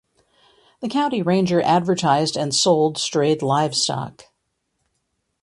The 0.79 0.89
county 0.89 1.21
ranger 1.21 1.61
advertised 1.61 2.35
and 2.35 2.55
sold 2.55 2.97
strayed 2.97 3.43
livestock. 3.43 4.23